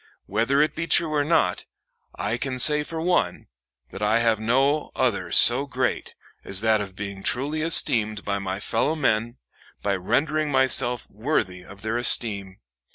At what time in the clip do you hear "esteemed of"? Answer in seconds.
7.61-8.41